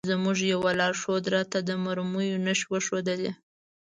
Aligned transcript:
زموږ 0.09 0.37
یوه 0.53 0.71
لارښود 0.79 1.23
راته 1.35 1.57
د 1.67 1.69
مرمیو 1.85 2.41
نښې 2.45 2.67
وښودلې. 2.71 3.31